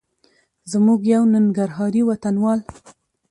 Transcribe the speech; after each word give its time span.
زموږ 0.71 0.99
یو 1.13 1.23
ننګرهاري 1.33 2.01
وطنوال 2.05 2.59